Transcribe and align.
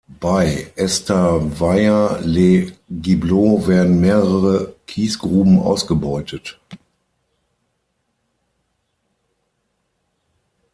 Bei 0.19 0.65
Estavayer-le-Gibloux 0.77 3.67
werden 3.67 4.01
mehrere 4.01 4.73
Kiesgruben 4.87 5.59
ausgebeutet. 5.59 6.59